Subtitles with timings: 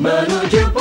[0.00, 0.79] Menuju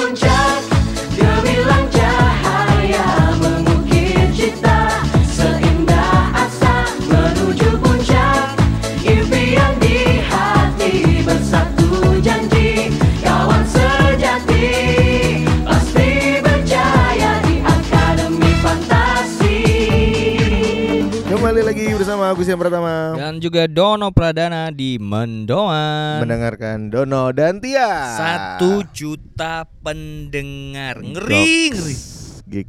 [22.30, 26.22] Agus yang pertama Dan juga Dono Pradana di Mendoan.
[26.22, 31.02] Mendengarkan Dono dan Tia Satu juta pendengar.
[31.02, 31.96] Ngeri, ngeri.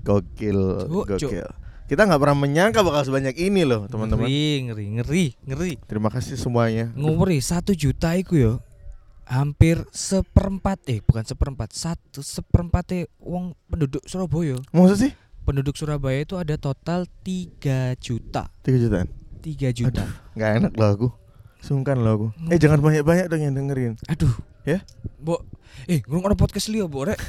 [0.01, 0.61] Gokil.
[0.89, 1.45] Gokil
[1.85, 5.73] Kita nggak pernah menyangka bakal sebanyak ini loh teman-teman Ngeri, ngeri, ngeri, ngeri.
[5.85, 8.53] Terima kasih semuanya Ngeri satu juta iku yo.
[9.29, 14.57] Hampir seperempat eh bukan seperempat satu seperempat wong penduduk Surabaya.
[14.73, 15.13] Maksud sih?
[15.45, 18.49] Penduduk Surabaya itu ada total 3 juta.
[18.65, 20.05] 3 jutaan 3 juta.
[20.37, 21.09] Nggak enak loh aku
[21.61, 24.33] Sungkan loh aku Eh jangan banyak-banyak dong yang dengerin Aduh.
[24.65, 24.85] Ya?
[25.21, 25.41] Mbok
[25.89, 27.21] eh ngrungokno podcast liya, Mbok rek.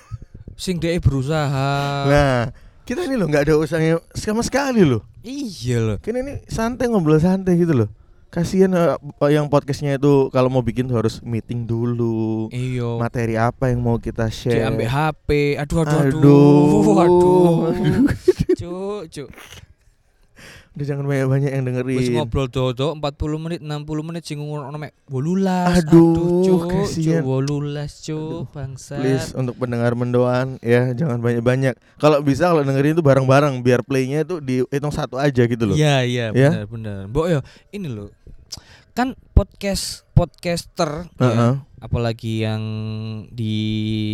[0.62, 2.08] Sing dhek berusaha.
[2.08, 2.52] Nah
[2.86, 5.96] kita ini loh nggak ada usahanya sama sekali loh Iya loh.
[5.98, 7.90] Kan ini santai ngobrol santai gitu loh
[8.26, 8.98] Kasian eh,
[9.32, 13.00] yang podcastnya itu kalau mau bikin harus meeting dulu Iyo.
[13.00, 15.56] Materi apa yang mau kita share Diambil HP.
[15.56, 16.18] Aduh aduh aduh.
[16.20, 16.96] Aduh.
[17.00, 17.54] Aduh.
[18.60, 19.28] Cuk, cuk.
[20.76, 23.08] Udah jangan banyak-banyak yang Wis dengerin ngobrol dodo 40
[23.40, 25.80] menit 60 menit sing ngono mek 18.
[25.80, 27.24] Aduh, cuk, kasihan.
[27.24, 28.94] cuk 18 cuk bangsa.
[29.00, 31.80] Please untuk pendengar mendoan ya jangan banyak-banyak.
[31.96, 35.72] Kalau bisa kalau dengerin itu bareng-bareng biar playnya itu dihitung satu aja gitu loh.
[35.72, 36.52] Iya iya Ya?
[36.52, 37.00] benar benar.
[37.08, 37.40] Mbok yo
[37.72, 38.12] ini loh.
[38.92, 41.52] Kan podcast podcaster ya, Heeh.
[41.80, 42.60] apalagi yang
[43.28, 43.56] di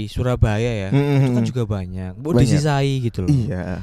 [0.06, 0.88] Surabaya ya.
[0.94, 1.26] Mm-mm.
[1.26, 2.22] Itu kan juga banyak.
[2.22, 3.30] Mbok disisai gitu loh.
[3.30, 3.82] Iya.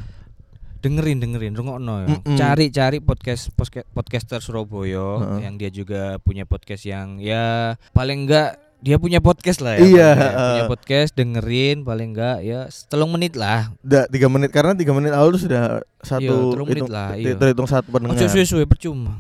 [0.80, 2.08] Dengerin dengerin rungokno ya.
[2.10, 2.36] Mm-mm.
[2.36, 5.40] Cari cari podcast podca- podcaster Surabaya Heeh.
[5.44, 9.80] yang dia juga punya podcast yang ya paling enggak dia punya podcast lah ya.
[9.80, 10.16] Iya, paling enggak.
[10.16, 10.48] heeh.
[10.50, 13.76] punya podcast dengerin paling enggak ya setelung menit lah.
[13.82, 15.64] Udah tiga menit karena tiga menit awal tuh sudah
[16.00, 17.36] satu Iya, telung menit hitung- lah, iya.
[17.36, 18.16] terhitung satu pendengar.
[18.16, 19.20] Ojo suwe-suwe percuma.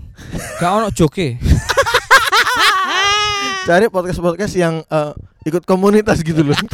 [0.57, 1.35] Gak ono joke.
[3.61, 5.11] Cari podcast-podcast yang eh,
[5.43, 6.55] ikut komunitas gitu loh.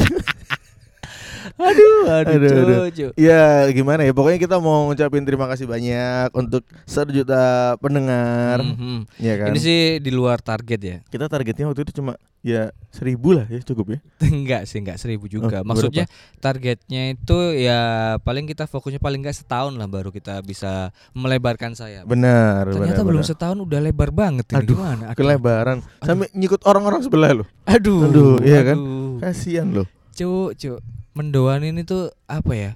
[1.56, 2.84] aduh, aduh, Aduh, aduh.
[2.88, 3.12] Cuk.
[3.16, 8.60] ya gimana ya pokoknya kita mau ngucapin terima kasih banyak untuk satu juta pendengar.
[8.60, 9.08] Mhm.
[9.16, 9.50] Ya kan.
[9.50, 10.96] Ini sih di luar target ya.
[11.06, 13.98] Kita targetnya waktu itu cuma ya seribu lah ya cukup ya.
[14.28, 15.64] enggak sih, enggak seribu juga.
[15.64, 16.04] Oh, Maksudnya
[16.38, 17.80] targetnya itu ya
[18.20, 22.04] paling kita fokusnya paling enggak setahun lah baru kita bisa melebarkan saya.
[22.04, 22.68] Benar.
[22.70, 23.30] Ternyata benar, belum benar.
[23.32, 25.04] setahun udah lebar banget ini Aduh, gimana?
[25.10, 25.18] Aduh.
[25.18, 27.46] Kelebaran sampai nyikut orang-orang sebelah loh.
[27.64, 28.06] Aduh.
[28.06, 28.76] Aduh, iya kan?
[28.76, 29.18] aduh.
[29.18, 29.86] Kasihan loh.
[30.12, 30.80] Cuk, cuk.
[31.16, 32.72] Mendoan ini tuh apa ya?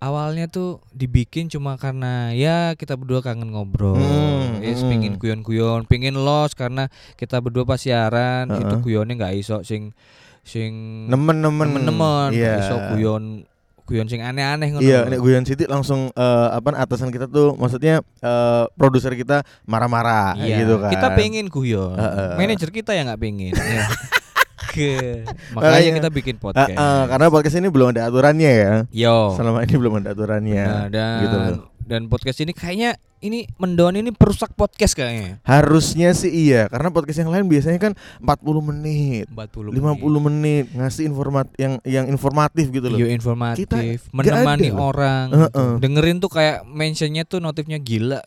[0.00, 4.90] Awalnya tuh dibikin cuma karena ya kita berdua kangen ngobrol, Hmm, Yes, hmm.
[4.90, 8.64] pingin guyon-guyon, pingin los karena kita berdua pas siaran Heeh.
[8.64, 9.94] itu guyonnya nggak iso sing
[10.42, 10.72] sing
[11.06, 11.68] Nemen-nemen.
[11.68, 12.54] temen-temen Iya.
[12.58, 13.46] iso guyon
[13.84, 14.82] guyon sing aneh-aneh ngono.
[14.82, 20.34] Iya, nek Guyon City langsung eh, apa atasan kita tuh maksudnya eh, produser kita marah-marah
[20.34, 20.90] Iya, gitu kan.
[20.90, 21.94] Kita pengen guyon.
[21.94, 22.40] Heeh.
[22.40, 23.52] Manajer kita yang nggak pengen.
[23.52, 23.86] ya.
[24.64, 25.24] Ke.
[25.54, 26.70] Makanya- Makanya kita bikin Eh, podcast.
[26.70, 28.72] eh, karena podcast ini belum ada aturannya ya.
[28.90, 29.34] Yo.
[29.34, 30.64] Selama ini belum ada aturannya.
[30.64, 31.56] Nah, dan gitu loh.
[31.82, 35.38] dan podcast ini kayaknya ini mendoan ini perusak podcast kayaknya.
[35.42, 41.06] Harusnya sih iya, karena podcast yang lain biasanya kan 40 menit, 40 50 menit ngasih
[41.06, 42.98] informat yang yang informatif gitu loh.
[42.98, 43.78] Video informatif, Kita
[44.10, 44.82] menemani ada loh.
[44.84, 45.26] orang.
[45.30, 45.64] Gitu.
[45.78, 48.22] Dengerin tuh kayak mentionnya tuh notifnya gila.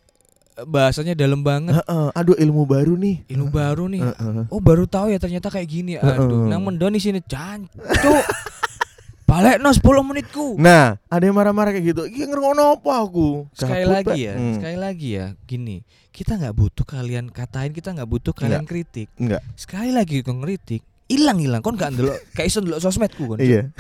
[0.56, 1.76] Bahasanya dalam banget.
[1.76, 3.28] Heeh, aduh ilmu baru nih.
[3.28, 4.02] Ilmu baru nih.
[4.08, 4.48] Heeh.
[4.48, 6.00] Oh baru tahu ya ternyata kayak gini.
[6.00, 8.24] Aduh, nang mendoan di sini jancuk.
[9.26, 10.54] Balik no 10 menitku.
[10.62, 12.02] Nah, ada yang marah-marah kayak gitu.
[12.06, 13.50] Iya ngerngono apa aku?
[13.58, 14.54] sekali lagi ya, Hmm.
[14.62, 15.82] sekali lagi ya, gini,
[16.14, 19.10] kita nggak butuh kalian katain, kita nggak butuh kalian kritik.
[19.18, 19.42] Enggak.
[19.58, 23.42] Sekali lagi kau ngeritik, hilang hilang, kon nggak ndelok, kayak iso ndelok sosmedku kon.
[23.42, 23.74] Iya.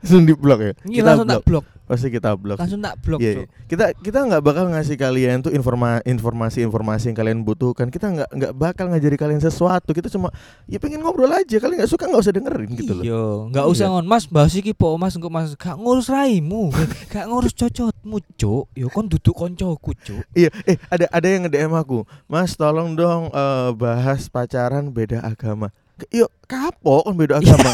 [0.00, 0.72] Langsung di blok ya.
[0.88, 2.58] Iya langsung tak blok, Pasti kita blok.
[2.58, 3.18] langsung tak blok.
[3.18, 3.24] Cuk.
[3.24, 3.46] iya.
[3.66, 7.88] kita kita nggak bakal ngasih kalian tuh informa informasi-informasi yang kalian butuhkan.
[7.88, 9.94] Kita nggak nggak bakal ngajari kalian sesuatu.
[9.94, 10.34] Kita cuma
[10.66, 11.56] ya pengen ngobrol aja.
[11.56, 13.04] Kalian nggak suka nggak usah dengerin gitu loh.
[13.06, 13.22] Iya,
[13.54, 13.92] nggak usah Iya.
[13.94, 16.74] ngon Mas, bahas iki po Mas engko Mas gak ngurus raimu,
[17.14, 18.66] gak ngurus cocotmu, Cuk.
[18.74, 20.26] Yo kon duduk koncoku, Cuk.
[20.34, 22.02] Iya, eh ada ada yang nge-DM aku.
[22.26, 25.70] Mas, tolong dong eh, bahas pacaran beda agama.
[26.10, 27.70] Yuk, kapok kan beda agama.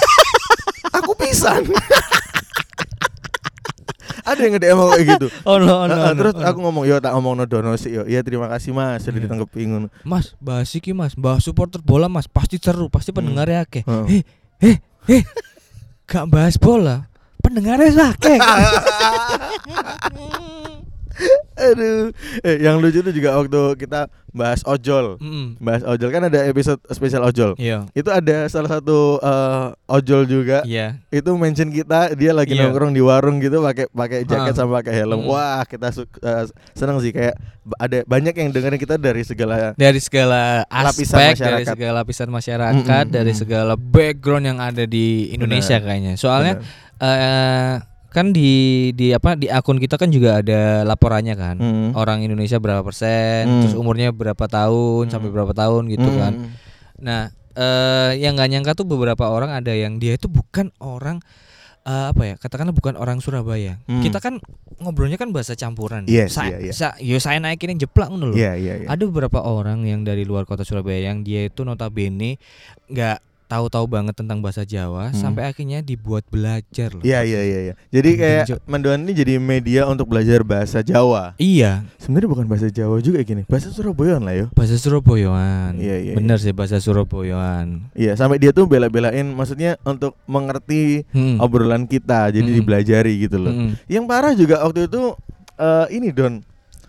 [1.00, 1.64] aku pisan.
[4.22, 5.26] ada yang nge-DM aku kayak gitu.
[5.42, 8.02] Oh no, Eh, eh, terus aku ngomong, "Yo tak ngomong no dono sih, yo.
[8.02, 9.26] Iya, terima kasih Mas sudah Iya.
[9.26, 13.82] ditanggapi ngono." Mas, bahas iki Mas, bahas supporter bola Mas, pasti seru, pasti pendengarnya akeh.
[13.82, 14.22] Heeh.
[14.22, 14.22] Eh,
[14.62, 14.76] eh,
[15.10, 15.22] eh.
[16.06, 17.10] Gak bahas bola,
[17.40, 18.38] pendengarnya akeh.
[21.72, 22.10] Aduh.
[22.42, 25.20] Eh, yang lucu tuh juga waktu kita bahas ojol.
[25.20, 25.60] Mm-mm.
[25.60, 27.52] Bahas ojol kan ada episode spesial ojol.
[27.60, 27.84] Iya.
[27.92, 30.64] Itu ada salah satu eh, ojol juga.
[30.64, 30.98] Iya.
[31.12, 32.66] Itu mention kita dia lagi Iya.
[32.66, 35.22] nongkrong di warung gitu pakai pakai jaket sama pakai helm.
[35.22, 35.28] Mm.
[35.28, 37.36] Wah, kita eh, seneng sih kayak
[37.78, 41.72] ada banyak yang dengerin kita dari segala Dari segala Lapisan aspek, dari masyarakat.
[41.76, 43.38] segala lapisan masyarakat, dari mm.
[43.38, 45.86] segala background yang ada di Indonesia Benar.
[45.86, 46.12] kayaknya.
[46.16, 46.72] Soalnya Benar.
[47.78, 48.50] eh kan di
[48.92, 51.56] di apa di akun kita kan juga ada laporannya kan.
[51.56, 51.88] Mm.
[51.96, 53.60] Orang Indonesia berapa persen, Hmm.
[53.64, 55.36] terus umurnya berapa tahun sampai Hmm.
[55.40, 56.18] berapa tahun gitu Mm.
[56.20, 56.32] kan.
[57.00, 57.22] Nah,
[57.52, 61.18] eh yang nggak nyangka tuh beberapa orang ada yang dia itu bukan orang
[61.82, 62.34] eh, apa ya?
[62.38, 63.74] Katakanlah bukan orang Surabaya.
[63.90, 64.06] Hmm.
[64.06, 64.38] Kita kan
[64.78, 66.06] ngobrolnya kan bahasa campuran.
[66.06, 66.70] Yes, Sa- iya, iya.
[66.70, 68.38] sa- yo saya naikin yang jeplak ngono loh.
[68.38, 68.86] Iya, iya, iya.
[68.86, 72.38] Ada beberapa orang yang dari luar kota Surabaya yang dia itu notabene
[72.86, 73.18] nggak
[73.52, 75.20] tahu-tahu banget tentang bahasa Jawa Hmm.
[75.20, 77.04] sampai akhirnya dibuat belajar loh.
[77.04, 77.74] Iya iya iya iya.
[77.90, 78.58] Jadi Gendeng, kayak Cuk.
[78.64, 81.36] Mendoan ini jadi media untuk belajar bahasa Jawa.
[81.36, 83.44] Iya, Sebenarnya bukan bahasa Jawa juga gini.
[83.44, 84.46] Bahasa Surabayaan lah yo.
[84.50, 85.76] bahasa Surabayaan.
[85.76, 87.92] Iya, iya, Bener sih bahasa Surabayaan.
[87.92, 91.36] Iya, sampai dia tuh bela-belain maksudnya untuk mengerti Hmm.
[91.38, 92.58] obrolan kita, jadi Mm-mm.
[92.58, 93.52] dibelajari gitu loh.
[93.52, 93.76] Mm-mm.
[93.84, 95.12] Yang parah juga waktu itu
[95.54, 96.40] eh, ini Don.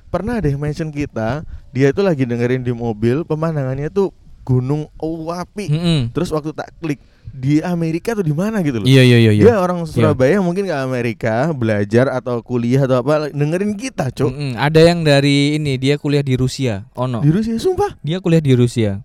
[0.08, 4.14] Pernah deh mention kita, dia itu lagi dengerin di mobil, pemandangannya tuh
[4.44, 4.88] gunung
[5.32, 5.66] api.
[5.72, 6.00] Mm-mm.
[6.12, 7.00] Terus waktu tak klik
[7.34, 8.86] di Amerika tuh di mana gitu loh.
[8.86, 9.32] Iya iya iya.
[9.34, 9.44] iya.
[9.44, 14.30] Dia orang Surabaya mungkin ke Amerika belajar atau kuliah atau apa dengerin kita, Cuk.
[14.30, 14.54] Mm-mm.
[14.54, 16.86] Ada yang dari ini dia kuliah di Rusia.
[16.94, 17.26] Ono.
[17.26, 17.98] Di Rusia sumpah.
[18.06, 19.02] Dia kuliah di Rusia.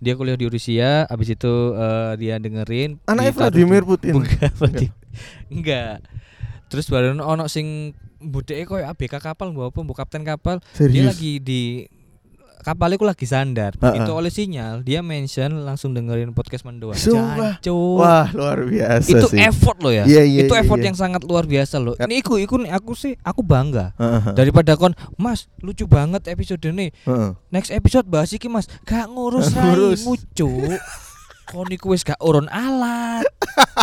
[0.00, 4.12] Dia kuliah di Rusia, habis itu eh, dia dengerin ditaruh Vladimir di- Putin.
[4.16, 4.92] Enggak, Vladimir.
[5.52, 5.96] Enggak.
[6.72, 10.56] Terus baru ono sing budeke koyo ABK kapal mbok apa mbok kapten kapal.
[10.60, 11.04] Dia Serius.
[11.16, 11.84] lagi di
[12.60, 13.74] kapal itu lagi sandar.
[13.76, 16.96] Begitu oleh sinyal, dia mention langsung dengerin podcast mendoan.
[16.96, 17.58] Sumpah.
[17.58, 17.98] Jancuk.
[18.00, 19.40] Wah, luar biasa itu sih.
[19.40, 20.04] effort loh ya.
[20.06, 20.86] Iya, iya, itu iya, effort iya.
[20.92, 21.96] yang sangat luar biasa loh.
[21.98, 23.92] Kan- Ini iku iku aku sih aku bangga.
[23.98, 26.94] Heeh, Daripada kon, Mas, lucu banget episode ini.
[27.04, 27.30] heeh.
[27.50, 30.78] Next episode bahas iki Mas, gak ngurus raimu, Cuk.
[31.50, 33.26] Kon iku wis gak urun alat.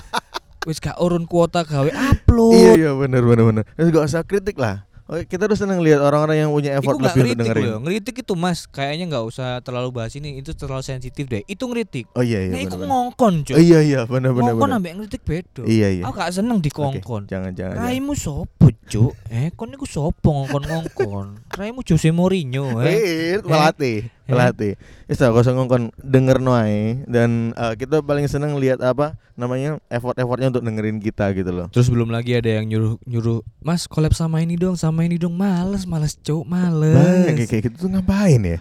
[0.68, 2.56] wis gak urun kuota gawe upload.
[2.56, 3.64] Iya iya benar benar benar.
[3.76, 4.87] Terus gak usah kritik lah.
[5.08, 7.64] Oke, kita tuh seneng lihat orang-orang yang punya effort Iku lebih untuk ngeritik dengerin.
[7.64, 11.48] loh, ngeritik itu mas, kayaknya nggak usah terlalu bahas ini, itu terlalu sensitif deh.
[11.48, 12.12] Itu ngeritik.
[12.12, 12.52] Oh iya iya.
[12.52, 12.88] nah, benar.
[12.92, 13.56] ngongkon cuy.
[13.56, 15.64] Oh, iya iya benar benar ngongkon ambek ngeritik bedo.
[15.64, 16.04] Iya iya.
[16.04, 17.32] Aku gak seneng dikongkon.
[17.32, 17.80] Jangan jangan.
[17.80, 17.88] jangan.
[17.88, 19.16] Raimu sopo cuk?
[19.32, 21.56] Eh, kon niku sopo ngongkon-ngongkon?
[21.56, 22.92] Raimu Jose Mourinho eh.
[22.92, 24.74] Eh, pelatih, pelatih.
[25.08, 30.52] Wis tak usah ngongkon denger noai dan eh, kita paling seneng lihat apa namanya effort-effortnya
[30.52, 31.68] untuk dengerin kita gitu loh.
[31.72, 35.34] Terus belum lagi ada yang nyuruh nyuruh, "Mas, collab sama ini dong, sama ini dong."
[35.38, 36.98] Males, males cuk, males.
[36.98, 38.60] Banyak kayak kayak gitu tuh ngapain ya?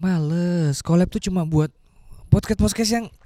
[0.00, 0.82] Males.
[0.82, 1.70] Collab tuh cuma buat
[2.32, 3.06] podcast-podcast yang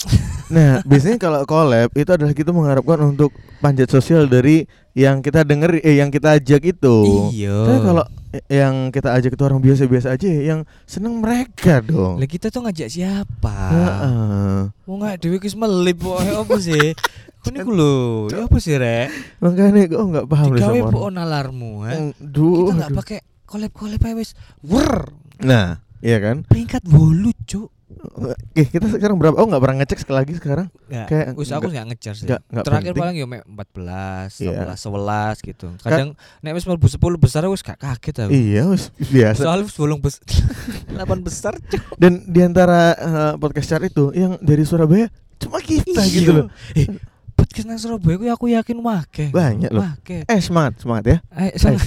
[0.46, 4.62] Nah, biasanya kalau collab itu adalah kita mengharapkan untuk panjat sosial dari
[4.94, 6.96] yang kita denger eh yang kita ajak itu.
[7.34, 7.66] Iya.
[7.66, 8.04] Tapi kalau
[8.46, 12.22] yang kita ajak itu orang biasa-biasa aja yang seneng mereka dong.
[12.22, 13.58] Lah kita tuh ngajak siapa?
[14.86, 16.94] Mau nggak dewi wis melip apa sih?
[17.42, 19.06] Kau niku lho, ya apa sih rek?
[19.38, 21.14] Makanya kok nggak paham deh Digawe sama po orang.
[21.14, 22.10] nalarmu, eh?
[22.18, 24.30] Duh, Kita nggak pakai collab-collab aja wis.
[24.62, 26.42] Wer, Nah, iya kan?
[26.42, 27.70] peringkat bolu, cuk.
[28.52, 29.38] Eh, kita sekarang berapa?
[29.38, 30.66] Oh, nggak pernah ngecek sekali lagi sekarang.
[30.90, 32.26] Nggak, Kayak wis aku nggak- nggak ngejar sih.
[32.26, 33.02] nggak- nggak Terakhir penting.
[33.06, 34.50] paling yo mek 14, Iya.
[34.66, 35.66] 11, 11 gitu.
[35.78, 36.08] Kadang
[36.40, 38.30] nek wis mlebu 10 besar wis gak kaget aku.
[38.32, 39.40] Iya, wis biasa.
[39.40, 40.18] Soalnya bolong bes
[40.90, 41.82] 8 besar, cuk.
[41.94, 45.06] Dan di antara eh, podcast chart itu yang dari Surabaya
[45.36, 46.46] cuma kita gitu loh.
[46.72, 46.90] Eh,
[47.32, 49.30] podcast nang Surabaya ku aku yakin wake.
[49.30, 49.86] Banyak loh.
[49.86, 50.26] Wake.
[50.26, 51.18] Eh, semangat, semangat ya.
[51.38, 51.78] Eh, sama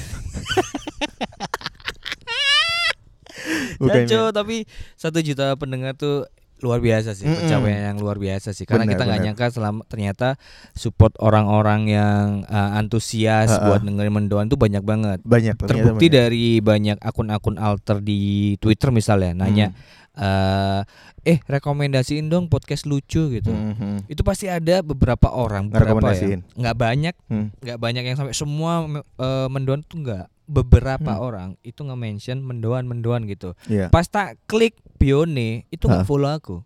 [3.82, 4.64] Jaco, tapi
[4.94, 6.26] satu juta pendengar tuh
[6.60, 7.40] luar biasa sih Mm-mm.
[7.40, 10.36] pencapaian yang luar biasa sih karena Benar, kita nggak nyangka selama ternyata
[10.74, 13.64] support orang-orang yang uh, antusias Ha-ha.
[13.64, 16.20] buat dengerin mendoan tuh banyak banget Banyak terbukti banyak.
[16.20, 18.20] dari banyak akun-akun alter di
[18.58, 19.72] Twitter misalnya nanya
[20.12, 20.20] Hmm.
[20.20, 20.82] eh
[21.26, 24.12] eh rekomendasiin dong podcast lucu gitu Mhm.
[24.12, 27.56] itu pasti ada beberapa orang beberapa ya nggak banyak Hmm.
[27.56, 28.84] nggak banyak yang sampai semua
[29.16, 31.22] eh, mendoan tuh nggak beberapa Hmm.
[31.22, 33.94] orang itu nge-mention mendoan mendoan gitu Iya.
[33.94, 36.58] pas tak klik bione itu nggak follow aku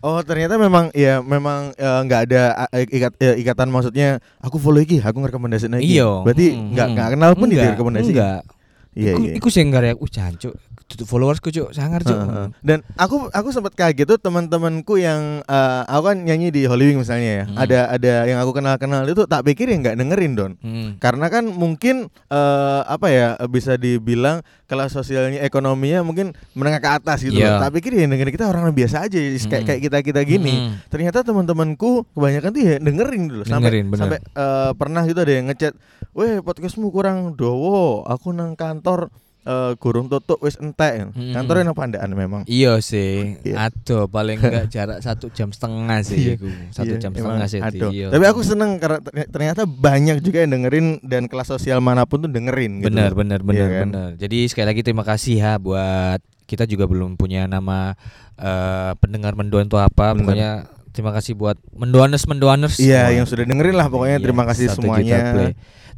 [0.00, 2.42] Oh ternyata memang ya memang eh, nggak ada
[2.72, 5.92] eh, ikat, eh, ikatan maksudnya aku follow iki, aku ngerekomendasiin lagi.
[5.92, 6.24] Iya.
[6.24, 6.94] Berarti Hmm, nggak hmm.
[6.96, 8.16] nggak kenal pun Enggak, direkomendasiin.
[8.16, 8.42] enggak
[8.90, 9.32] Iya iku, iya.
[9.36, 10.54] iku sing ngarep uh jancuk
[10.90, 12.46] tutup followersku cuk sangar cuk Heeh.
[12.60, 16.98] Dan aku aku sempat kaget tuh teman-temanku yang eh, aku kan nyanyi di Holy Wing
[16.98, 17.44] misalnya ya.
[17.46, 17.56] Hmm.
[17.56, 20.52] Ada ada yang aku kenal-kenal itu tak pikir ya nggak dengerin don.
[20.58, 20.98] Hmm.
[20.98, 27.22] Karena kan mungkin eh, apa ya bisa dibilang kelas sosialnya ekonominya mungkin menengah ke atas
[27.22, 27.56] gitu Iya.
[27.56, 27.60] loh.
[27.62, 29.66] Tak pikir ya dengerin kita orang biasa aja kayak Hmm.
[29.66, 30.54] kayak kita kita gini.
[30.58, 30.74] Hmm.
[30.90, 34.00] Ternyata teman-temanku kebanyakan tuh ya dengerin dulu sampai Dengerin, bener.
[34.00, 35.72] sampai eh, pernah gitu ada yang ngechat,
[36.12, 38.02] "Weh, podcastmu kurang dowo.
[38.04, 39.10] Aku nang kantor
[39.50, 41.10] eh, kurung tutup wis entek.
[41.10, 41.34] Mm.
[41.34, 42.42] Kantornya nang Pandaan memang.
[42.46, 43.66] Iya sih, Iya.
[43.66, 46.32] aduh paling enggak jarak satu jam setengah sih, Iya.
[46.38, 46.46] iku.
[46.70, 47.58] satu Iya, jam setengah sih.
[47.90, 48.06] iya.
[48.08, 52.20] Tapi aku seneng karena terny- ternyata banyak juga yang dengerin dan kelas sosial mana pun
[52.20, 52.86] tuh dengerin gitu.
[52.86, 53.86] benar benar benar Iya kan?
[53.88, 54.10] benar.
[54.14, 57.98] Jadi sekali lagi terima kasih ya buat kita juga belum punya nama
[58.36, 60.12] eh, pendengar mendoan itu apa.
[60.12, 60.20] Benar.
[60.22, 60.50] Pokoknya
[60.90, 62.76] terima kasih buat mendoaners mendoaners.
[62.76, 63.14] Iya, semua.
[63.14, 65.18] yang sudah dengerin lah pokoknya Iya, terima kasih semuanya.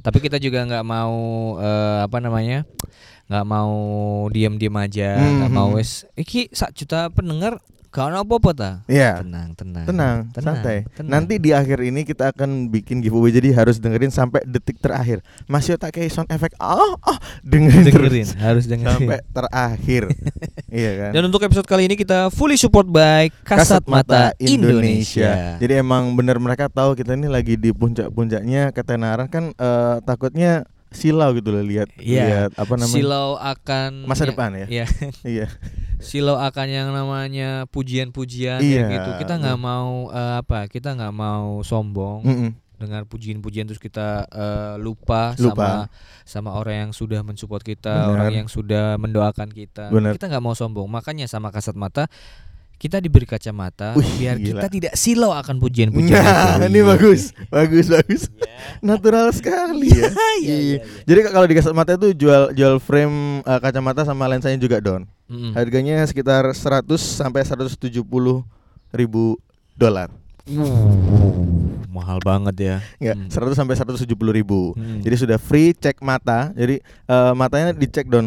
[0.02, 1.14] Tapi kita juga nggak mau
[1.56, 2.66] eh, apa namanya?
[3.26, 3.73] Nggak mau
[4.29, 5.57] diam-diam aja, nggak Mhm.
[5.57, 7.59] mau wes iki sak juta pendengar
[7.93, 8.71] gak ada apa-apa ta.
[8.88, 9.21] Iya.
[9.21, 9.85] Tenang, tenang.
[9.85, 10.88] Tenang, Tenang, santai.
[10.97, 11.12] tenang.
[11.12, 15.21] Nanti di akhir ini kita akan bikin giveaway jadi harus dengerin sampai detik terakhir.
[15.45, 16.57] Masih tak kayak sound effect.
[16.57, 18.97] Oh, oh, dengerin, dengerin, terus harus dengerin.
[18.97, 20.02] sampai terakhir.
[20.73, 21.11] iya kan?
[21.12, 25.61] Dan untuk episode kali ini kita fully support by Kasat, Mata, Indonesia.
[25.61, 31.32] Jadi emang bener mereka tahu kita ini lagi di puncak-puncaknya ketenaran kan eh, takutnya silau
[31.32, 32.22] gitu loh lihat Iya.
[32.25, 32.94] lihat apa namanya?
[32.94, 34.66] Silau akan Masa depan ya?
[34.68, 34.87] Iya.
[35.40, 35.46] Iya.
[35.99, 38.87] Silau akan yang namanya pujian-pujian Iya.
[38.87, 39.11] ya gitu.
[39.20, 40.66] Kita nggak mau eh, apa?
[40.66, 42.50] Kita nggak mau sombong Mm-mm.
[42.76, 45.54] dengar pujian-pujian terus kita eh, lupa, Lupa.
[45.54, 45.70] sama
[46.22, 48.11] sama orang yang sudah mensupport kita, Benar.
[48.11, 49.88] orang yang sudah mendoakan kita.
[49.88, 50.14] Benar.
[50.14, 50.87] Kita nggak mau sombong.
[50.87, 52.11] Makanya sama kasat mata
[52.82, 54.58] kita diberi kacamata Wih, biar gila.
[54.58, 56.66] kita tidak silau akan pujian-pujian Nah, itu.
[56.66, 56.84] ini Iya.
[56.84, 58.22] bagus, bagus, bagus.
[58.80, 60.10] Natural sekali ya.
[60.42, 64.58] Iya, iya, Jadi kalau di kasat mata itu jual jual frame eh, kacamata sama lensanya
[64.58, 65.06] juga don.
[65.30, 65.54] Mm-mm.
[65.54, 68.02] Harganya sekitar 100 sampai 170
[68.90, 69.38] ribu
[69.72, 70.10] dolar.
[70.44, 71.38] Uh,
[71.88, 72.76] mahal banget ya.
[72.98, 73.30] Enggak, Hmm.
[73.30, 74.74] 100 sampai 170 ribu.
[74.74, 74.98] Hmm.
[75.00, 76.50] Jadi sudah free cek mata.
[76.52, 78.26] Jadi eh, matanya dicek don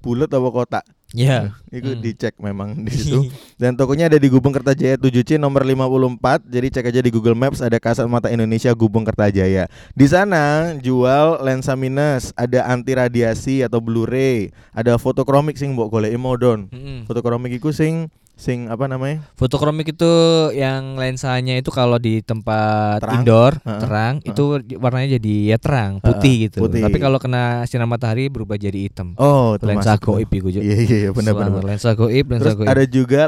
[0.00, 0.84] bulat atau kotak.
[1.10, 1.58] Ya.
[1.68, 2.00] Itu Hmm.
[2.00, 3.26] dicek memang di situ.
[3.58, 6.46] Dan tokonya ada di Gubeng Kertajaya 7C nomor 54.
[6.46, 9.66] Jadi cek aja di Google Maps ada kasat mata Indonesia Gubeng Kertajaya.
[9.90, 16.14] Di sana jual lensa minus, ada anti radiasi atau Blu-ray, ada fotokromik sing mbok goleki
[16.14, 16.70] modon.
[16.70, 17.04] Mm-mm.
[17.04, 18.06] Fotokromik iku sing
[18.40, 19.20] sing apa namanya?
[19.36, 20.08] Fotokromik itu
[20.56, 23.20] yang lensanya itu kalau di tempat Terang.
[23.20, 23.78] indoor Heeh.
[23.78, 24.32] terang Heeh.
[24.32, 24.42] itu
[24.80, 26.64] warnanya jadi ya terang putih gitu.
[26.64, 26.80] putih.
[26.80, 29.12] Tapi kalau kena sinar matahari berubah jadi hitam.
[29.14, 30.64] Oh, lensa goib iku, Juk.
[30.64, 31.60] Iya iya iya, benar benar.
[31.60, 32.68] Lensa goib, lensa Terus goib.
[32.72, 33.22] ada juga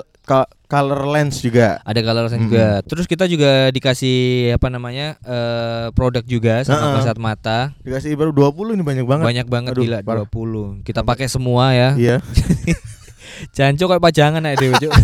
[0.65, 1.85] color lens juga.
[1.85, 2.49] ada color lens Mm-mm.
[2.49, 2.67] juga.
[2.81, 4.17] Terus kita juga dikasih
[4.57, 5.21] apa namanya?
[5.21, 6.95] eh produk juga sama Heeh.
[7.05, 7.59] kasat mata.
[7.85, 9.25] Dikasih baru 20 ini banyak banget.
[9.29, 10.25] Banyak banget Aduh, gila parah.
[10.25, 10.81] 20.
[10.81, 11.93] Kita pakai semua ya.
[12.01, 12.17] Iya,
[13.51, 14.95] Jangan kayak pajangan aja dewe, Juk.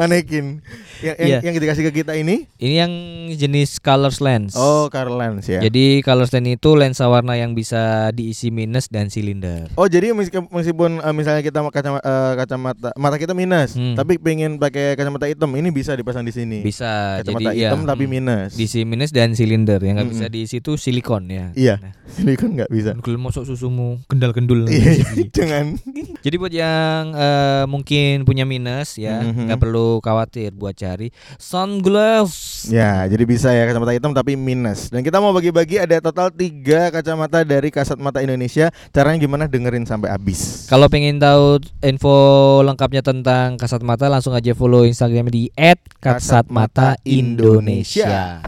[0.00, 0.64] Manekin.
[0.98, 1.38] Yang yang, Iya.
[1.42, 2.92] yang dikasih ke kita ini Ini yang
[3.32, 4.52] jenis colors lens.
[4.54, 5.60] oh color lens ya.
[5.60, 7.80] Jadi colors lens itu lensa warna yang bisa
[8.10, 9.68] diisi minus dan silinder.
[9.74, 13.92] Oh jadi meski- meskipun eh, misalnya kita kacamata, eh, kacamata mata kita minus, Hmm.
[13.92, 16.60] tapi pengen pakai kacamata hitam, ini bisa dipasang di sini.
[16.60, 18.50] Bisa Kacamata jadi hitam ya, tapi mm, minus.
[18.54, 19.78] diisi minus dan silinder.
[19.78, 20.34] Yang nggak bisa Mm-mm.
[20.34, 21.46] diisi itu silikon ya.
[21.52, 21.74] Iya.
[21.76, 22.90] Nah, Silikon nggak bisa.
[22.96, 24.66] Kalau masuk susumu gendal-gendul.
[24.66, 25.02] Iya,
[25.36, 25.74] jangan.
[26.20, 29.46] Jadi buat yang eh, mungkin punya minus ya, Mhm.
[29.46, 31.10] nggak perlu khawatir buat cari
[31.42, 32.70] sunglass.
[32.70, 34.94] Ya, jadi bisa ya kacamata hitam tapi minus.
[34.94, 38.70] Dan kita mau bagi-bagi ada total tiga kacamata dari Kasat Mata Indonesia.
[38.94, 39.50] Caranya gimana?
[39.50, 40.70] Dengerin sampai habis.
[40.70, 42.14] Kalau pengen tahu info
[42.62, 45.50] lengkapnya tentang kasat mata, langsung aja follow Instagram di
[45.98, 48.46] @kasatmataindonesia.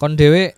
[0.00, 0.56] Kon dewe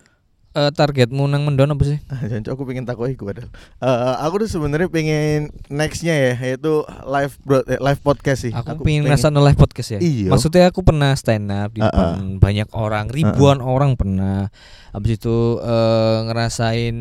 [0.52, 1.98] eh, targetmu nang mendon apa sih?
[2.12, 3.48] Ah, Jangan aku pengen takut iku padahal.
[3.80, 8.52] Eh, aku tuh sebenarnya pengen nextnya ya, yaitu live broad, eh, live podcast sih.
[8.52, 10.00] Aku, pengen ngerasa live podcast ya.
[10.00, 10.28] Iya.
[10.28, 11.88] Maksudnya aku pernah stand up di Uh-uh.
[11.88, 14.52] depan banyak orang, ribuan orang pernah.
[14.92, 16.96] Habis itu eh, ngerasain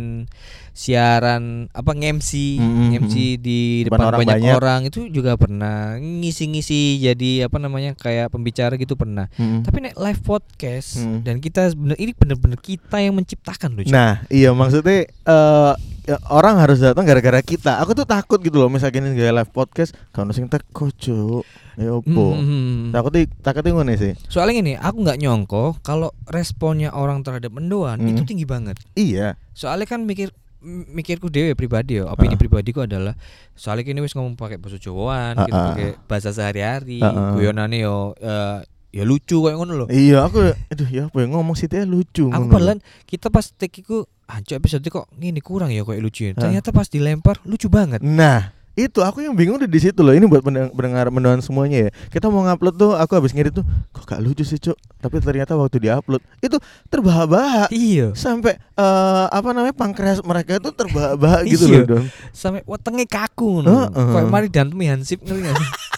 [0.72, 4.56] siaran apa nge-MC, Mm-mm, nge-MC di Depan depan, orang banyak, banyak.
[4.56, 5.96] orang itu juga pernah.
[5.96, 9.28] Ngisi-ngisi jadi apa namanya kayak pembicara gitu pernah.
[9.36, 9.62] Mm-mm.
[9.62, 11.20] Tapi nek live podcast Mm.
[11.22, 13.84] dan kita bener ini bener-bener kita yang menciptakan loh.
[13.86, 15.08] Nah, iya maksudnya
[16.02, 17.78] ya, orang harus datang gara-gara kita.
[17.80, 21.44] Aku tuh takut gitu loh misalnya gini gaya live podcast, kalau sing teko, Cuk.
[21.80, 22.36] Ya opo.
[22.36, 22.92] Hmm.
[22.92, 24.12] Takutnya takutnya ngono sih.
[24.28, 28.12] Soalnya gini, aku nggak nyongko kalau responnya orang terhadap mendoan Hmm.
[28.12, 28.76] itu tinggi banget.
[28.94, 29.40] Iya.
[29.56, 32.42] Soalnya kan mikir mikirku dewe pribadi ya, opini Heeh.
[32.42, 33.18] pribadiku adalah
[33.58, 35.68] soalnya kini wis ngomong pakai bahasa Jawaan, kita Heeh.
[35.74, 37.32] pakai bahasa sehari-hari, Heeh.
[37.36, 39.88] guyonane yo eh, ya lucu kayak ngono loh.
[39.90, 42.30] Iya, aku aduh ya apa ya ngomong sih lucu.
[42.30, 46.30] Aku padahal kita pas take iku anjir episode kok ngini kurang ya kayak lucu.
[46.30, 46.38] ya.
[46.38, 48.04] Ternyata pas dilempar lucu banget.
[48.04, 50.16] Nah, itu aku yang bingung di situ loh.
[50.16, 51.90] Ini buat pendengar mendoan semuanya ya.
[52.08, 54.80] Kita mau ngupload tuh, aku habis ngedit tuh, kok gak lucu sih, Cuk.
[55.02, 57.68] Tapi ternyata waktu diupload itu terbahak-bahak.
[57.70, 58.16] Iya.
[58.16, 61.84] Sampai eh, apa namanya pankreas mereka itu terbahak-bahak gitu Iya.
[61.84, 62.06] loh, Don.
[62.32, 63.92] Sampai wetenge kaku ngono.
[63.92, 64.08] Heeh.
[64.16, 65.36] Kayak mari dan hansip sih?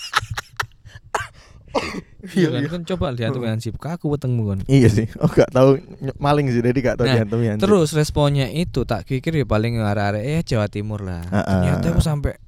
[2.23, 2.69] Iya Iya, kan, iya.
[2.71, 4.59] kan coba lihat tuh Hansip kaku wetengmu kan.
[4.71, 5.11] Iya sih.
[5.19, 5.75] Oh gak tahu
[6.21, 7.59] maling sih jadi gak tahu Nah.
[7.59, 11.19] Terus responnya itu tak pikir ya paling arah-arah eh Jawa Timur lah.
[11.27, 11.43] Ah, ah.
[11.59, 12.39] Ternyata aku sampai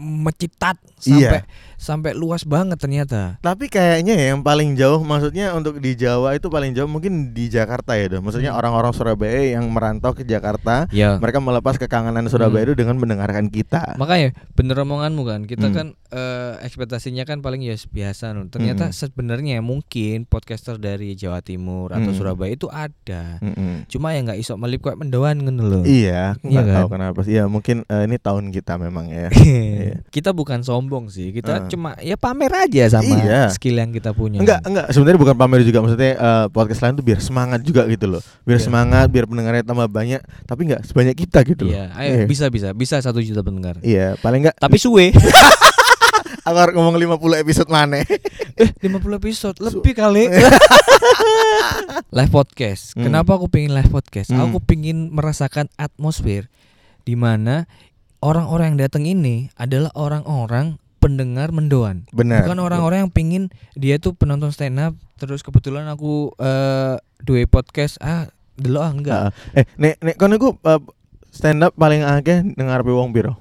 [0.00, 1.28] mecitat Iya.
[1.28, 1.40] sampai
[1.76, 3.36] sampai luas banget ternyata.
[3.38, 7.48] Tapi kayaknya ya yang paling jauh maksudnya untuk di Jawa itu paling jauh mungkin di
[7.48, 8.20] Jakarta ya, Dong.
[8.22, 8.60] Maksudnya Hmm.
[8.60, 11.16] orang-orang Surabaya yang merantau ke Jakarta, Ya.
[11.16, 12.68] mereka melepas kekangenan Surabaya Hmm.
[12.68, 13.96] itu dengan mendengarkan kita.
[13.96, 15.74] Makanya bener omonganmu kan kita Hmm.
[15.74, 18.44] kan eh, ekspektasinya kan paling ya biasa no.
[18.46, 18.98] Ternyata Mm-mm.
[18.98, 22.18] sebenarnya mungkin podcaster dari Jawa Timur atau Mm.
[22.18, 23.38] Surabaya itu ada.
[23.38, 23.86] Mm-mm.
[23.86, 25.82] Cuma ya nggak iso melip kayak mendoan ngono loh.
[25.82, 26.92] Iya, Iya nggak tahu kan?
[26.92, 27.32] kenapa sih.
[27.32, 29.30] Ya mungkin eh, ini tahun kita memang ya.
[29.90, 29.98] Iya.
[30.08, 31.66] kita bukan sombong sih, kita Ah.
[31.66, 33.50] cuma ya pamer aja sama Iya.
[33.50, 34.38] skill yang kita punya.
[34.38, 34.86] Enggak, enggak.
[34.90, 35.78] Sebenarnya bukan pamer juga.
[35.82, 38.22] Maksudnya eh, podcast lain tuh biar semangat juga gitu loh.
[38.42, 38.66] Biar Iya.
[38.66, 40.20] semangat, biar pendengarnya tambah banyak.
[40.44, 41.74] Tapi enggak sebanyak kita gitu loh.
[41.74, 42.26] Iya, ayo Iya.
[42.26, 43.82] bisa bisa bisa satu juta pendengar.
[43.82, 44.56] Iya, paling enggak.
[44.56, 45.10] Tapi suwe.
[46.40, 48.00] Aku harus ngomong 50 episode mana?
[48.56, 50.24] eh 50 episode lebih kali.
[52.16, 52.96] live podcast.
[52.96, 53.06] Hmm.
[53.06, 54.32] Kenapa aku pengen live podcast?
[54.32, 54.48] Hmm.
[54.48, 56.48] Aku pengen merasakan atmosfer
[57.02, 57.64] di mana
[58.20, 62.04] orang-orang yang datang ini adalah orang-orang pendengar mendoan.
[62.12, 62.44] Benar.
[62.44, 67.96] Bukan orang-orang yang pingin dia tuh penonton stand up terus kebetulan aku eh duwe podcast
[68.04, 68.28] ah
[68.60, 69.20] delok ah enggak.
[69.28, 70.80] Ah, eh, nek nek kono iku eh,
[71.32, 73.40] stand up paling akeh dengar wong piro?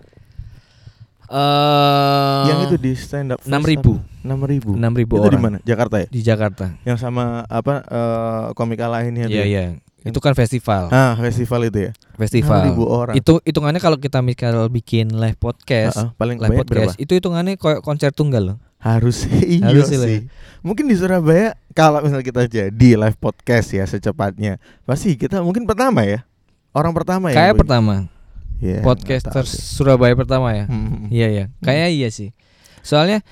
[1.30, 4.26] Eh Yang itu di stand up 6.000.
[4.26, 4.76] 6000.
[4.76, 5.58] 6.000 Itu di mana?
[5.62, 6.08] Jakarta ya?
[6.10, 6.66] di Jakarta.
[6.88, 9.89] Yang sama apa eh, komika lainnya Iya tuh.
[10.00, 10.88] Itu kan festival.
[10.90, 11.92] Ah, festival itu ya.
[12.16, 12.72] Festival.
[12.72, 13.16] 6.000 orang.
[13.20, 16.88] Itu hitungannya kalau kita misal bikin live podcast, Ah, ah, paling live banyak berapa?
[16.92, 18.58] podcast itu hitungannya kayak konser tunggal loh.
[18.80, 20.20] Harus iya Harus sih, sih.
[20.64, 24.56] Mungkin di Surabaya kalau misalnya kita jadi live podcast ya secepatnya,
[24.88, 26.24] pasti kita mungkin pertama ya.
[26.72, 27.36] Orang pertama ya.
[27.44, 27.62] Kayak Boy?
[27.68, 27.96] pertama
[28.60, 29.44] Iya, podcaster.
[29.48, 30.68] Surabaya pertama ya.
[30.68, 31.08] Hmm.
[31.08, 32.36] Iya iya, kayak iya sih.
[32.84, 33.24] Soalnya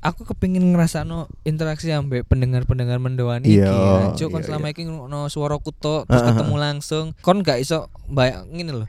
[0.00, 3.60] aku kepingin ngerasa no interaksi sampai pendengar-pendengar mendoan iki.
[3.60, 7.06] Iya, Cuk kon iya, selama iki no suara kuto terus Ah, ah, ketemu langsung.
[7.20, 8.88] Kon gak iso bayang ngene loh.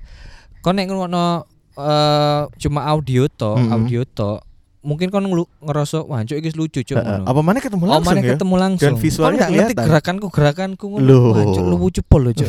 [0.64, 1.44] Kon nek ngono
[1.76, 3.72] eh cuma audio to, Mm-mm.
[3.76, 4.40] audio to.
[4.82, 5.28] Mungkin kon
[5.62, 7.28] ngerasa wah cuk iki lucu cuk ngono.
[7.28, 8.32] Apa mana ketemu Oh, langsung mana ya?
[8.34, 8.96] ketemu langsung.
[8.96, 11.36] Dan visualnya Kon gak ngerti gerakanku gerakanku ngono.
[11.36, 12.48] Wah, cuk lucu pol cuk.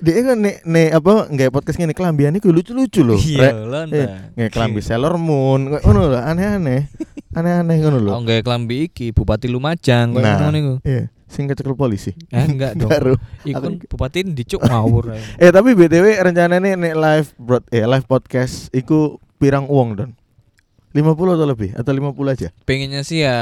[0.00, 3.16] Dia kan nek nek apa nggak podcast ngene kelambian iku lucu-lucu loh.
[3.16, 3.96] Iya, lonta.
[3.96, 6.88] Eh, Nggak kelambi Sailor Moon, ngono lho, aneh-aneh.
[7.36, 8.10] Aneh-aneh ngono lho.
[8.10, 10.40] Oh, nggak kelambi iki Bupati Lumajang Nah.
[10.40, 10.80] ngono.
[10.80, 12.16] Iya, sing kecekel polisi.
[12.28, 12.88] Eh enggak dong.
[12.88, 13.14] Baru.
[13.44, 15.12] Iku kan bupati dicuk ngawur.
[15.42, 20.10] Eh tapi BTW rencananya nek live broad eh live podcast iku pirang uang don?
[20.90, 22.48] 50 atau lebih atau 50 aja?
[22.66, 23.38] Pengennya sih ya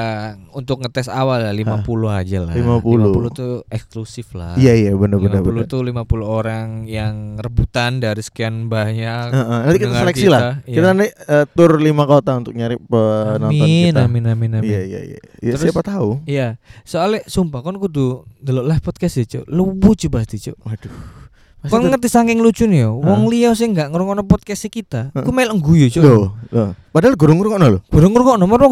[0.52, 1.80] untuk ngetes awal ya 50
[2.12, 2.52] aja lah.
[2.52, 2.84] 50.
[2.84, 4.52] 50 tuh eksklusif lah.
[4.60, 5.64] Iya iya benar benar 50 benar.
[5.64, 9.32] tuh 50 orang yang rebutan dari sekian banyak.
[9.32, 10.42] Heeh, nanti kita seleksi kita, lah.
[10.68, 10.76] iya.
[10.76, 14.04] Kita nanti eh, tur lima kota untuk nyari penonton Amin, kita.
[14.04, 14.68] amin, amin, amin.
[14.68, 15.20] Iya iya iya.
[15.40, 16.20] Ya, Terus- siapa tahu.
[16.28, 19.44] Iya, soalnya sumpah kon kudu delok live podcast ya, Cuk.
[19.48, 20.56] Lucu banget, Cuk.
[20.68, 21.17] Waduh.
[21.58, 25.58] Pasti ngerti saking lucu nih ya, wong liya sing gak ngrungokno podcast kita, ku melok
[25.58, 26.06] guyu, Cuk.
[26.06, 26.70] Loh, loh.
[26.94, 27.82] Padahal gurung gurung loh.
[27.90, 28.62] Burung ngrungokno nomor.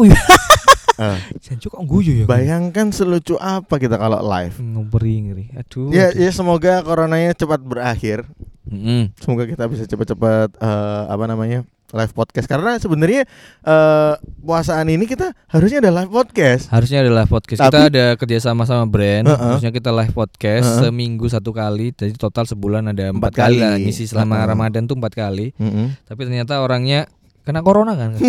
[0.97, 2.25] Ah, Jancuk kok guyu ya.
[2.25, 4.57] Bayangkan selucu apa kita kalau live.
[4.57, 5.45] ngeri ngeri.
[5.53, 5.93] Aduh.
[5.93, 8.25] Ya, ya semoga coronanya cepat berakhir.
[8.65, 9.13] Mm-mm.
[9.21, 13.23] Semoga kita bisa cepat-cepat eh, apa namanya live podcast karena sebenarnya
[13.61, 16.67] eh puasaan ini kita harusnya ada live podcast.
[16.67, 17.59] Harusnya ada live podcast.
[17.59, 19.23] kita Tapi- ada kerjasama sama brand.
[19.25, 19.39] Heeh.
[19.39, 20.81] Harusnya kita live podcast Heeh.
[20.83, 21.91] seminggu satu kali.
[21.91, 23.57] Jadi total sebulan ada Empat empat, kali.
[23.57, 23.75] lah.
[23.75, 23.87] kali.
[23.87, 24.47] Ngisi selama Heeh.
[24.51, 25.55] Ramadan tuh empat kali.
[25.55, 25.95] Mm-mm.
[26.03, 27.07] Tapi ternyata orangnya
[27.43, 28.15] kena corona kan?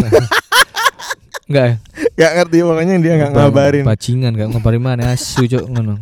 [1.49, 1.75] Enggak ya?
[2.19, 3.85] Gak ngerti pokoknya dia nggak ngabarin.
[3.89, 5.97] Bajingan gak ngabarin mana asu cok ngono.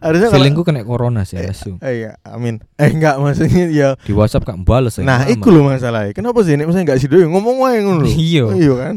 [0.00, 1.76] Harusnya Feelingku kena corona sih asu.
[1.80, 2.60] Eh, iya, amin.
[2.82, 3.88] Eh enggak maksudnya ya.
[4.00, 5.04] Di WhatsApp gak bales ya.
[5.04, 6.16] Nah, iku lho masalahnya.
[6.16, 8.08] Kenapa sih ini misalnya enggak sih doyo ngomong wae ngono lho.
[8.08, 8.44] Iya.
[8.56, 8.94] Iya kan?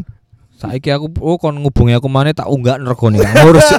[0.57, 3.67] Saiki aku oh kon ngubungi aku mana tak unggah nergone gak ngurus.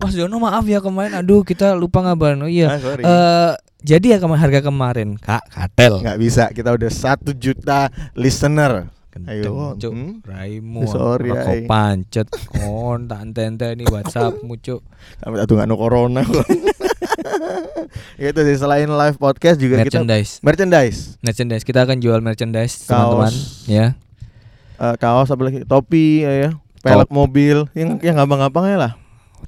[0.00, 2.40] Mas Jono maaf ya kemarin aduh kita lupa ngabarin.
[2.44, 2.76] Oh iya.
[2.76, 3.02] Ah, sorry.
[3.04, 6.44] Eh jadi ya kema harga kemarin Kak Katel Enggak bisa.
[6.52, 8.92] Kita udah satu juta listener.
[9.26, 10.12] Ayo, Cuk hmm.
[10.22, 11.66] Raimu Sorry, Rokok ay.
[11.66, 14.80] pancet Kon tak ente ini Whatsappmu cuk
[15.18, 16.22] Sampai satu nggak no corona.
[18.20, 21.00] itu sih selain live podcast juga kita Merchandise merchandise.
[21.26, 23.34] Merchandise Kita akan jual merchandise teman-teman
[23.66, 23.98] Ya
[24.80, 25.60] Eh, kaos apa lagi?
[25.68, 26.50] Topi ya, ya.
[26.80, 28.92] Pelek mobil yang yang gampang-gampang ya lah.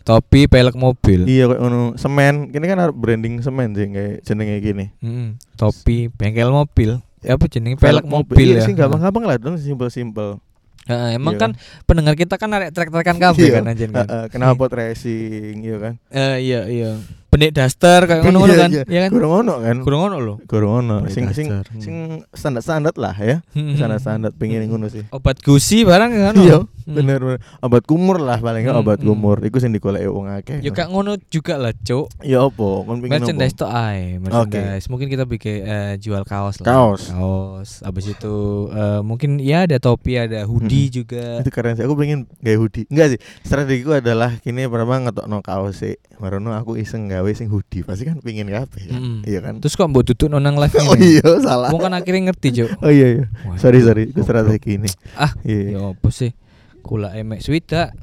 [0.05, 1.96] Topi pelek mobil Iya kayak ngono.
[1.96, 2.53] Semen.
[2.53, 4.87] Kini kan harus branding semen sih kayak jenenge gini.
[5.01, 9.54] Mm, Topi bengkel mobil Ya apa jenenge pelek mobil Iya ya sih gampang-gampang lah dong
[9.56, 10.42] simpel-simpel.
[10.82, 11.50] Heeh, Emang Iya kan
[11.87, 13.54] pendengar kita kan arek trek-trekan kabeh Iya.
[13.54, 15.94] kan anjen kan eh, kenapa pot racing iya kan?
[16.11, 16.90] Eh iya iya
[17.33, 18.71] benik daster kayak ngono-ngono Iya, kan.
[18.71, 18.85] iya.
[18.85, 19.11] Iya kan?
[19.16, 19.77] Kurang ono kan?
[19.81, 20.35] Kurang ono lho.
[20.45, 20.97] Kurang ono.
[21.09, 21.49] Sing sing
[21.81, 21.95] sing
[22.29, 23.40] standar-standar lah ya.
[23.57, 25.09] Standar-standar pengen ngono sih.
[25.09, 26.37] Obat gusi barang kan.
[26.37, 26.99] Iya, Hmm.
[26.99, 27.40] bener bener.
[27.62, 29.09] Obat kumur lah paling nggak Hmm, obat hmm.
[29.09, 29.38] kumur.
[29.40, 30.61] Iku sing digoleki wong akeh.
[30.61, 32.11] Ya kak ngono juga lah, Cuk.
[32.21, 32.83] Ya opo?
[32.83, 34.90] Kon pengen Merchandise tuh ay, merchandise.
[34.90, 36.66] Mungkin kita bikin eh, jual kaos lah.
[36.68, 37.09] Kaos.
[37.09, 37.71] Kaos.
[37.81, 38.35] Abis itu
[38.68, 41.38] eh, mungkin ya ada topi, ada hoodie juga.
[41.40, 41.87] Itu keren sih.
[41.87, 42.85] Aku pengen gawe hoodie.
[42.90, 43.18] Enggak sih.
[43.40, 45.97] Strategiku adalah kini pertama ngetokno kaos sih.
[46.18, 47.87] Barono aku iseng gawe sing hoodie.
[47.87, 48.98] Pasti kan pengen kabeh kan.
[48.98, 49.22] Mm-mm.
[49.22, 49.62] Iya kan?
[49.62, 51.70] Terus kok mbok duduk nonang live Oh iya salah.
[51.70, 52.82] Wong kan akhirnya ngerti, Cuk.
[52.82, 53.24] Oh iya iya.
[53.46, 54.11] Wah, Sorry sorry.
[54.11, 54.90] Itu strategi ini.
[55.14, 55.78] Ah, Iya.
[55.78, 56.35] Ya apa sih?
[56.82, 57.94] Kula emek swida.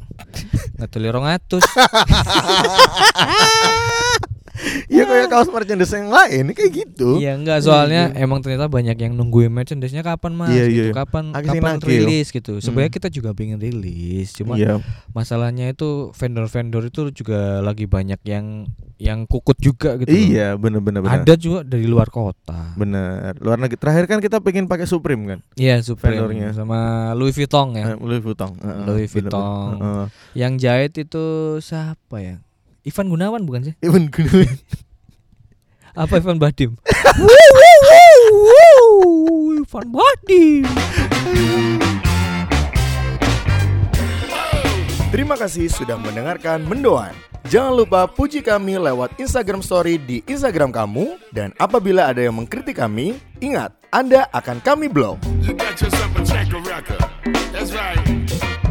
[0.79, 1.59] Ngetuli 200.
[4.89, 7.17] Ya kayak kaos merchandise yang lain kayak gitu.
[7.17, 10.83] Iya enggak soalnya emang ternyata banyak yang nungguin merchandise-nya kapan Mas Iya, gitu.
[10.83, 10.93] iya.
[10.93, 11.89] Kapan Akhirnya kapan nagih.
[12.01, 12.53] rilis gitu.
[12.57, 12.97] Sebenarnya Hmm.
[12.97, 14.83] kita juga pengen rilis, cuma Iya.
[15.11, 18.67] masalahnya itu vendor-vendor itu juga lagi banyak yang
[18.97, 20.11] yang kukut juga gitu.
[20.11, 21.23] Iya, bener bener bener.
[21.23, 22.75] Ada juga dari luar kota.
[22.75, 23.39] Bener.
[23.39, 23.79] Luar negeri.
[23.79, 25.39] Terakhir kan kita pengen pakai Supreme kan.
[25.55, 26.51] Iya, Supreme Vendornya.
[26.51, 26.79] sama
[27.15, 27.85] Louis Vuitton ya.
[27.85, 28.51] Eh, Louis Vuitton.
[28.53, 29.71] Heeh, Louis bener, Vuitton.
[29.71, 29.79] bener.
[29.79, 30.05] Heeh.
[30.35, 31.25] Yang jahit itu
[31.59, 32.35] siapa ya?
[32.87, 33.75] Ivan Gunawan bukan sih?
[33.83, 34.23] Even gue
[35.99, 36.79] Apa Ivan Badim?
[39.59, 40.63] Ivan Badim.
[45.09, 47.11] Terima kasih sudah mendengarkan Mendoan.
[47.49, 52.77] Jangan lupa puji kami lewat Instagram Story di Instagram kamu dan apabila ada yang mengkritik
[52.77, 55.17] kami, ingat Anda akan kami blok.
[55.43, 57.01] You got yourself a checker record.
[57.51, 58.68] That's right.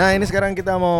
[0.00, 0.96] Nah ini sekarang kita mau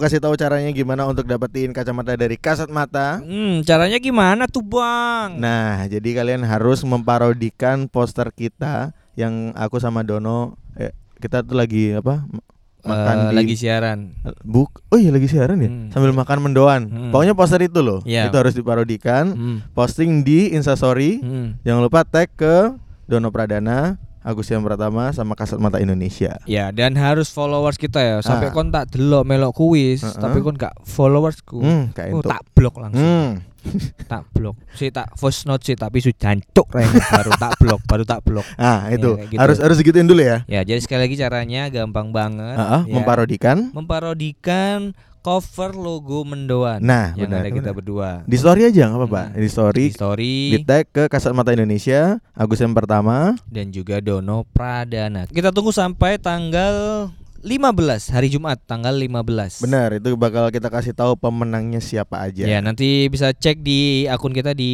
[0.00, 3.20] kasih tahu caranya gimana untuk dapetin kacamata dari kasat mata.
[3.20, 5.36] Hmm, caranya gimana tuh, Bang?
[5.36, 11.92] Nah jadi kalian harus memparodikan poster kita yang aku sama Dono eh, kita tuh lagi
[11.92, 12.40] apa m-
[12.80, 13.98] makan Eh, di lagi siaran.
[14.40, 15.90] buk oh iya lagi siaran ya Hmm.
[15.90, 17.10] sambil makan mendoan Hmm.
[17.10, 18.30] pokoknya poster itu loh Iya.
[18.30, 19.58] itu harus diparodikan Hmm.
[19.74, 21.60] posting di instastory Hmm.
[21.60, 22.72] jangan lupa tag ke
[23.04, 23.98] Dono Pradana
[24.28, 28.16] Agustian Pratama sama Kasat Mata Indonesia Ya, dan harus followers kita ya.
[28.20, 28.52] Sampai Ah.
[28.52, 30.14] kon tak delok melok kuis, Heeh.
[30.14, 31.56] tapi kon gak followersku.
[31.56, 33.00] hmm Oh, tak blok langsung.
[33.00, 33.32] hmm.
[34.06, 34.54] Tak blok.
[34.70, 38.46] Si tak voice note sih tapi sudah jancuk baru tak blok, baru tak blok.
[38.60, 39.38] ah itu kayak gitu.
[39.38, 42.54] harus harus digituin dulu ya Ya, jadi sekali lagi caranya gampang banget.
[42.54, 42.94] Ah, ah, ya.
[42.94, 47.76] memparodikan memparodikan cover logo Mendoan Nah, yang benar, ada kita benar.
[47.76, 48.10] berdua.
[48.22, 49.36] di story aja nggak apa-apa Hmm.
[49.36, 54.46] di story Di story di tag ke Kasat Mata Indonesia Agustian Pertama dan juga Dono
[54.46, 55.26] Pradana.
[55.26, 57.08] Kita tunggu sampai tanggal
[57.40, 59.62] 15 hari Jumat tanggal 15.
[59.62, 64.34] benar itu bakal kita kasih tahu pemenangnya siapa aja Ya, nanti bisa cek di akun
[64.34, 64.72] kita di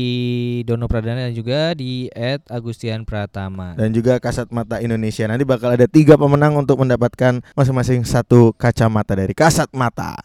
[0.63, 2.09] Dono Pradana dan juga di
[2.49, 3.77] @agustian Pratama.
[3.77, 9.13] dan juga Kasat Mata Indonesia nanti bakal ada tiga pemenang untuk mendapatkan masing-masing satu kacamata
[9.13, 10.17] dari Kasat Mata